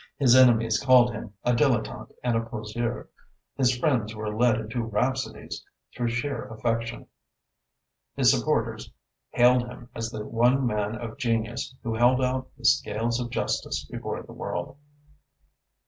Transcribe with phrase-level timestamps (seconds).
[0.17, 3.07] His enemies called him a dilettante and a poseur.
[3.55, 5.63] His friends were led into rhapsodies
[5.95, 7.05] through sheer affection.
[8.15, 8.91] His supporters
[9.29, 13.85] hailed him as the one man of genius who held out the scales of justice
[13.85, 14.79] before the world.